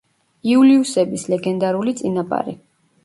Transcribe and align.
იულიუსების 0.53 1.25
ლეგენდარული 1.35 1.93
წინაპარი. 2.01 2.57